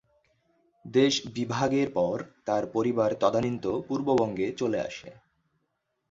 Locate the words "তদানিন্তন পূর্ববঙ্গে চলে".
3.19-4.79